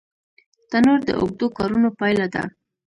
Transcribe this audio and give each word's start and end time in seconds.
تنور 0.69 0.99
د 1.05 1.09
اوږدو 1.19 1.47
کارونو 1.57 1.89
پایله 1.99 2.27
ده 2.33 2.43